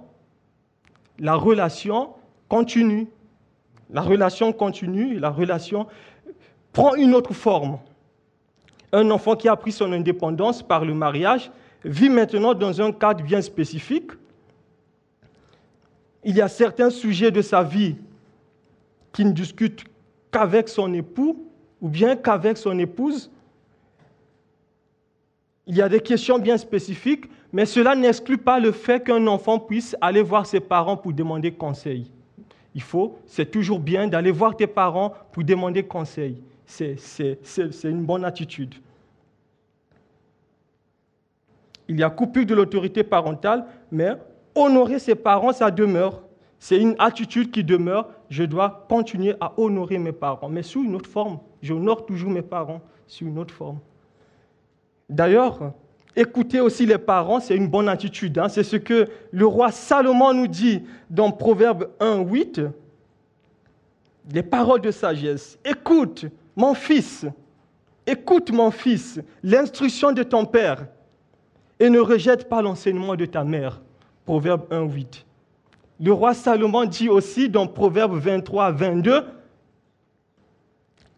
[1.20, 2.14] La relation
[2.50, 3.08] continue.
[3.92, 5.88] La relation continue, la relation
[6.74, 7.80] prend une autre forme.
[8.92, 11.52] Un enfant qui a pris son indépendance par le mariage
[11.84, 14.12] vit maintenant dans un cadre bien spécifique.
[16.24, 17.96] Il y a certains sujets de sa vie
[19.12, 19.86] qui ne discute
[20.32, 21.48] qu'avec son époux
[21.82, 23.32] ou bien qu'avec son épouse.
[25.70, 29.60] Il y a des questions bien spécifiques, mais cela n'exclut pas le fait qu'un enfant
[29.60, 32.10] puisse aller voir ses parents pour demander conseil.
[32.74, 36.42] Il faut, c'est toujours bien d'aller voir tes parents pour demander conseil.
[36.66, 36.98] C'est
[37.84, 38.74] une bonne attitude.
[41.88, 44.14] Il y a coupure de l'autorité parentale, mais
[44.56, 46.24] honorer ses parents, ça demeure.
[46.58, 48.10] C'est une attitude qui demeure.
[48.32, 51.38] Je dois continuer à honorer mes parents, mais sous une autre forme.
[51.62, 53.78] J'honore toujours mes parents sous une autre forme.
[55.10, 55.74] D'ailleurs,
[56.16, 58.38] écouter aussi les parents, c'est une bonne attitude.
[58.38, 58.50] Hein.
[58.50, 62.62] C'est ce que le roi Salomon nous dit dans Proverbe 1, 8.
[64.32, 65.58] Les paroles de sagesse.
[65.66, 67.26] Écoute, mon fils,
[68.06, 70.86] écoute, mon fils, l'instruction de ton père,
[71.80, 73.82] et ne rejette pas l'enseignement de ta mère.
[74.26, 75.26] Proverbe 1, 8.
[76.02, 79.24] Le roi Salomon dit aussi dans Proverbe 23, 22,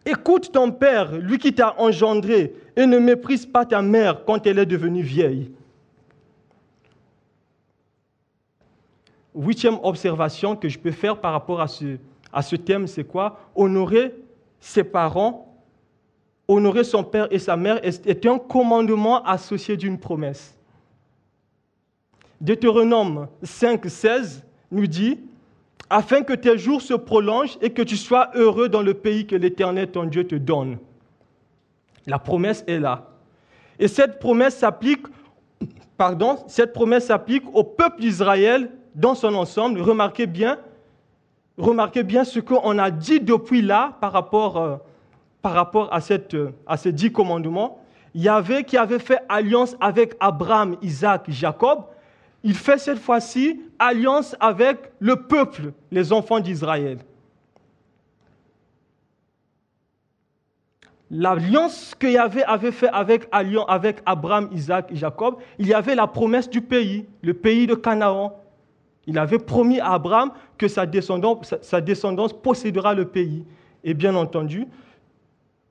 [0.04, 4.58] Écoute ton père, lui qui t'a engendré, et ne méprise pas ta mère quand elle
[4.58, 5.50] est devenue vieille.
[9.34, 11.96] Huitième observation que je peux faire par rapport à ce,
[12.32, 13.38] à ce thème, c'est quoi?
[13.54, 14.14] Honorer
[14.60, 15.54] ses parents,
[16.48, 20.56] honorer son père et sa mère est un commandement associé d'une promesse.
[22.40, 25.20] Deutéronome 5, 16 nous dit,
[25.92, 29.36] afin que tes jours se prolongent et que tu sois heureux dans le pays que
[29.36, 30.78] l'Éternel, ton Dieu, te donne.
[32.06, 33.10] La promesse est là.
[33.78, 35.06] Et cette promesse s'applique,
[35.98, 39.82] pardon, cette promesse s'applique au peuple d'Israël dans son ensemble.
[39.82, 40.58] Remarquez bien,
[41.58, 44.76] remarquez bien ce qu'on a dit depuis là par rapport, euh,
[45.42, 46.34] par rapport à, cette,
[46.66, 47.84] à ces dix commandements.
[48.14, 51.84] Yahvé qui avait fait alliance avec Abraham, Isaac, Jacob,
[52.44, 56.98] il fait cette fois-ci alliance avec le peuple, les enfants d'Israël.
[61.10, 63.28] L'alliance que Yahvé avait fait avec,
[64.06, 68.34] Abraham, Isaac et Jacob, il y avait la promesse du pays, le pays de Canaan.
[69.06, 73.44] Il avait promis à Abraham que sa descendance, sa descendance possédera le pays.
[73.84, 74.66] Et bien entendu,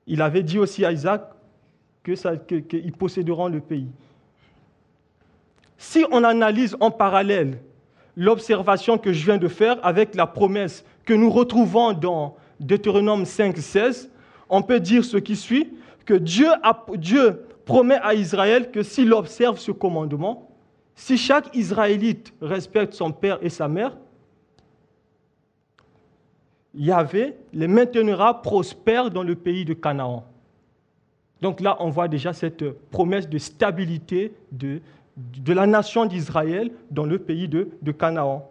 [0.06, 1.28] il avait dit aussi à Isaac
[2.04, 3.88] qu'ils posséderont le pays.
[5.82, 7.58] Si on analyse en parallèle
[8.16, 13.58] l'observation que je viens de faire avec la promesse que nous retrouvons dans Deutéronome 5,
[13.58, 14.08] 16,
[14.48, 15.74] on peut dire ce qui suit,
[16.06, 16.50] que Dieu,
[17.64, 20.48] promet à Israël que s'il observe ce commandement,
[20.94, 23.96] si chaque Israélite respecte son père et sa mère,
[26.76, 30.24] Yahvé les maintenira prospères dans le pays de Canaan.
[31.40, 34.80] Donc là, on voit déjà cette promesse de stabilité, de,
[35.16, 38.48] de la nation d'Israël dans le pays de, Canaan.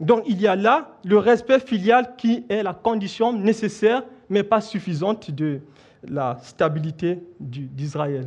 [0.00, 4.60] Donc il y a là le respect filial qui est la condition nécessaire, mais pas
[4.60, 5.60] suffisante de
[6.06, 8.26] la stabilité d'Israël.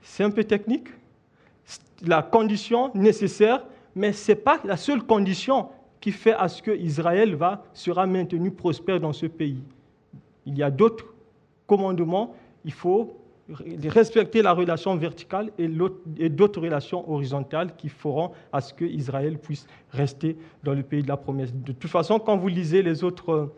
[0.00, 0.88] C'est un peu technique,
[2.04, 5.68] la condition nécessaire, mais ce n'est pas la seule condition
[6.00, 9.62] qui fait à ce que Israël va, sera maintenu prospère dans ce pays.
[10.46, 11.06] Il y a d'autres
[11.66, 13.21] commandements, il faut
[13.84, 15.68] respecter la relation verticale et,
[16.28, 21.08] d'autres relations horizontales qui feront à ce que Israël puisse rester dans le pays de
[21.08, 21.52] la promesse.
[21.54, 23.52] De toute façon, quand vous lisez les autres euh,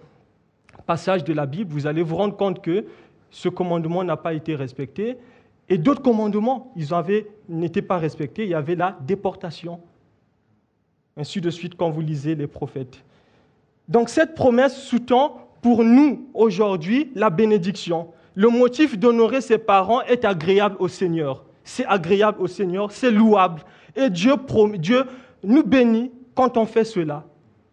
[0.86, 2.86] passages de la Bible, vous allez vous rendre compte que
[3.30, 5.18] ce commandement n'a pas été respecté
[5.68, 6.88] et d'autres commandements, ils
[7.48, 8.44] n'étaient pas respectés.
[8.44, 9.80] Il y avait la déportation.
[11.16, 13.02] Ainsi de suite quand vous lisez les prophètes.
[13.88, 20.24] Donc cette promesse sous-tend pour nous aujourd'hui la bénédiction le motif d'honorer ses parents est
[20.24, 21.44] agréable au Seigneur.
[21.62, 23.62] C'est agréable au Seigneur, c'est louable.
[23.96, 24.34] Et Dieu,
[24.76, 25.04] Dieu
[25.42, 27.24] nous bénit quand on fait cela.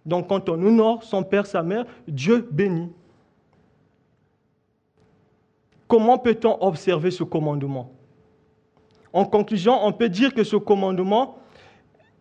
[0.05, 2.91] Donc quand on honore son père, sa mère, Dieu bénit.
[5.88, 7.91] Comment peut-on observer ce commandement?
[9.12, 11.38] En conclusion, on peut dire que ce commandement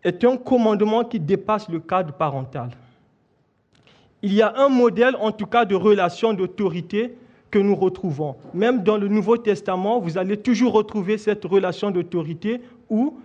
[0.03, 2.71] est un commandement qui dépasse le cadre parental.
[4.23, 7.17] Il y a un modèle, en tout cas, de relation d'autorité
[7.51, 8.37] que nous retrouvons.
[8.55, 13.19] Même dans le Nouveau Testament, vous allez toujours retrouver cette relation d'autorité où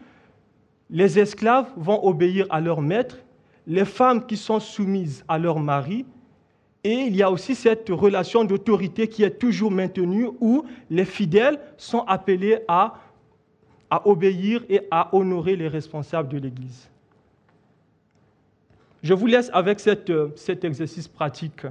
[0.89, 3.19] les esclaves vont obéir à leur maître,
[3.67, 6.05] les femmes qui sont soumises à leur mari,
[6.83, 11.59] et il y a aussi cette relation d'autorité qui est toujours maintenue où les fidèles
[11.77, 12.99] sont appelés à,
[13.89, 16.87] à obéir et à honorer les responsables de l'Église.
[19.01, 21.65] Je vous laisse avec cet exercice pratique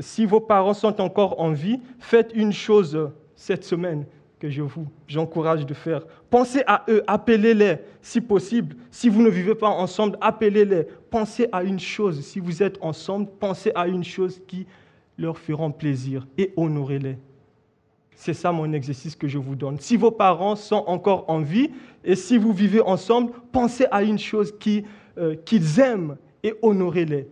[0.00, 4.04] si vos parents sont encore en vie, faites une chose cette semaine
[4.38, 6.02] que je vous j'encourage de faire.
[6.30, 8.76] Pensez à eux, appelez-les si possible.
[8.90, 10.86] Si vous ne vivez pas ensemble, appelez-les.
[11.10, 12.20] Pensez à une chose.
[12.20, 14.66] Si vous êtes ensemble, pensez à une chose qui
[15.16, 17.18] leur fera plaisir et honorez-les.
[18.14, 19.78] C'est ça mon exercice que je vous donne.
[19.78, 21.70] Si vos parents sont encore en vie
[22.04, 24.52] et si vous vivez ensemble, pensez à une chose
[25.18, 27.28] euh, qu'ils aiment et honorez-les.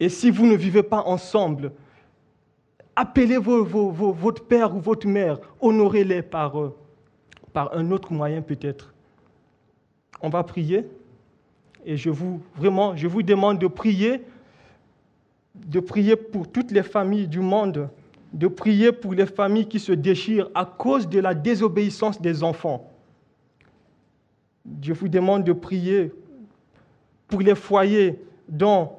[0.00, 1.72] Et si vous ne vivez pas ensemble,
[2.96, 6.74] appelez votre père ou votre mère, honorez-les par, euh,
[7.52, 8.94] par un autre moyen peut-être.
[10.22, 10.86] On va prier
[11.84, 14.22] et je vous vraiment je vous demande de prier
[15.54, 17.88] de prier pour toutes les familles du monde,
[18.32, 22.90] de prier pour les familles qui se déchirent à cause de la désobéissance des enfants.
[24.82, 26.12] Je vous demande de prier
[27.28, 28.90] pour les foyers dont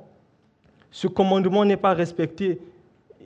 [0.92, 2.60] ce commandement n'est pas respecté.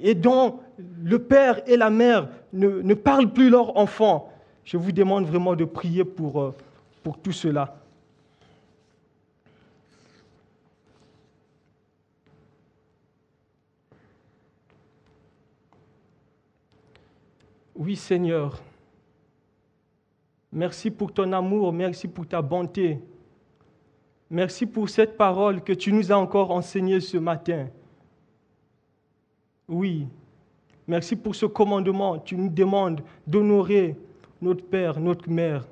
[0.01, 0.59] Et dont
[1.03, 4.31] le père et la mère ne, parlent plus leurs enfants,
[4.63, 6.55] je vous demande vraiment de prier pour, euh,
[7.03, 7.75] pour tout cela.
[17.75, 18.61] Oui Seigneur,
[20.49, 23.01] merci pour ton amour, merci pour ta bonté,
[24.29, 27.67] Merci pour cette parole que tu nous as encore enseignée ce matin.
[29.67, 30.07] Oui,
[30.87, 32.17] merci pour ce commandement.
[32.17, 33.95] Tu nous demandes d'honorer
[34.41, 35.67] notre Père, notre Mère.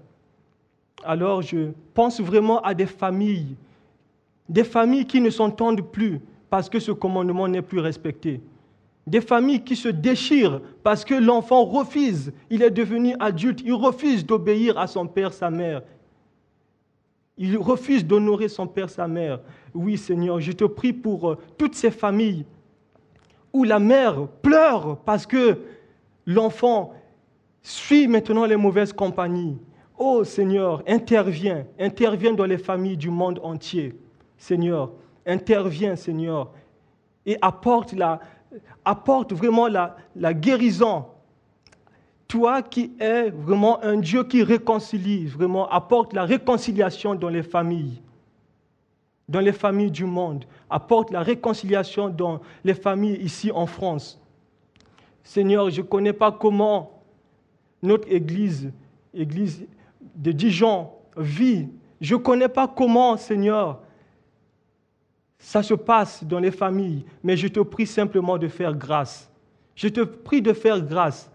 [1.03, 3.55] Alors je pense vraiment à des familles,
[4.47, 8.39] des familles qui ne s'entendent plus parce que ce commandement n'est plus respecté.
[9.05, 14.25] Des familles qui se déchirent parce que l'enfant refuse, il est devenu adulte, il refuse
[14.25, 15.81] d'obéir à son père, sa mère.
[17.37, 19.39] Il refuse d'honorer son père, sa mère.
[19.73, 22.45] Oui, Seigneur, je te prie pour euh, toutes ces familles
[23.51, 25.59] où la mère pleure parce que
[26.25, 26.93] l'enfant
[27.61, 29.57] suit maintenant les mauvaises compagnies.
[29.97, 33.95] Oh Seigneur, interviens, interviens dans les familles du monde entier.
[34.37, 34.91] Seigneur,
[35.25, 36.51] interviens, Seigneur,
[37.25, 38.19] et apporte, la,
[38.83, 41.05] apporte vraiment la, la guérison
[42.33, 48.01] toi qui es vraiment un Dieu qui réconcilie, vraiment apporte la réconciliation dans les familles,
[49.29, 54.19] dans les familles du monde, apporte la réconciliation dans les familles ici en France.
[55.21, 57.03] Seigneur, je ne connais pas comment
[57.83, 58.73] notre Église,
[59.13, 59.67] Église
[60.15, 61.67] de Dijon, vit.
[62.01, 63.79] Je ne connais pas comment, Seigneur,
[65.37, 69.31] ça se passe dans les familles, mais je te prie simplement de faire grâce.
[69.75, 71.29] Je te prie de faire grâce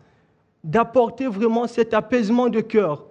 [0.64, 3.04] d'apporter vraiment cet apaisement de cœur.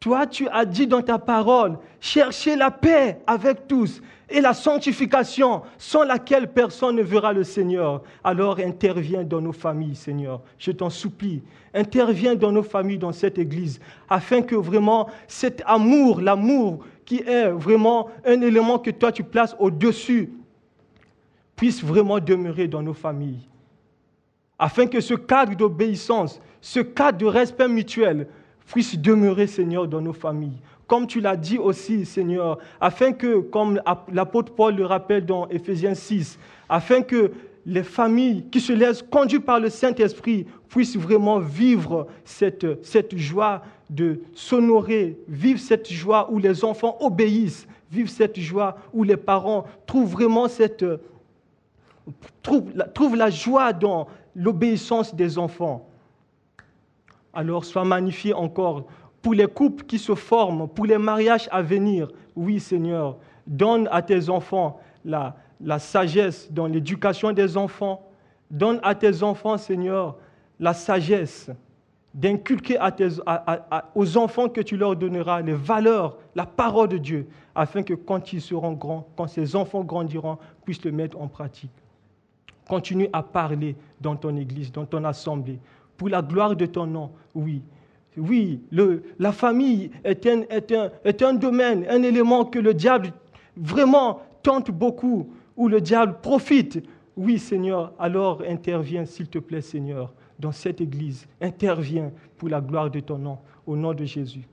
[0.00, 5.60] Toi, tu as dit dans ta parole, cherchez la paix avec tous et la sanctification
[5.76, 8.02] sans laquelle personne ne verra le Seigneur.
[8.24, 10.40] Alors interviens dans nos familles, Seigneur.
[10.58, 11.42] Je t'en supplie.
[11.74, 13.78] Interviens dans nos familles, dans cette Église,
[14.08, 19.54] afin que vraiment cet amour, l'amour qui est vraiment un élément que toi tu places
[19.58, 20.32] au-dessus,
[21.56, 23.49] puisse vraiment demeurer dans nos familles
[24.60, 28.28] afin que ce cadre d'obéissance, ce cadre de respect mutuel
[28.66, 30.60] puisse demeurer, Seigneur, dans nos familles.
[30.86, 33.80] Comme tu l'as dit aussi, Seigneur, afin que, comme
[34.12, 36.38] l'apôtre Paul le rappelle dans Éphésiens 6,
[36.68, 37.32] afin que
[37.64, 43.62] les familles qui se laissent conduire par le Saint-Esprit puissent vraiment vivre cette, cette joie
[43.88, 49.64] de s'honorer, vivre cette joie où les enfants obéissent, vivre cette joie où les parents
[49.86, 50.84] trouvent vraiment cette,
[52.42, 54.06] trouvent, trouvent la joie dans
[54.40, 55.86] l'obéissance des enfants.
[57.34, 58.86] Alors sois magnifié encore
[59.20, 62.08] pour les couples qui se forment, pour les mariages à venir.
[62.34, 68.02] Oui, Seigneur, donne à tes enfants la, la sagesse dans l'éducation des enfants.
[68.50, 70.16] Donne à tes enfants, Seigneur,
[70.58, 71.50] la sagesse
[72.14, 72.78] d'inculquer
[73.94, 78.32] aux enfants que tu leur donneras les valeurs, la parole de Dieu, afin que quand
[78.32, 81.70] ils seront grands, quand ces enfants grandiront, puissent le mettre en pratique.
[82.70, 85.58] Continue à parler dans ton église, dans ton assemblée,
[85.96, 87.62] pour la gloire de ton nom, oui.
[88.16, 88.60] Oui,
[89.18, 90.42] la famille est un,
[91.04, 93.12] est un domaine, un élément que le diable
[93.56, 96.80] vraiment tente beaucoup, où le diable profite.
[97.16, 101.26] Oui, Seigneur, alors interviens, s'il te plaît, Seigneur dans cette Église.
[101.40, 104.46] Interviens pour la gloire de ton nom, au nom de Jésus.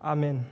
[0.00, 0.42] Amen.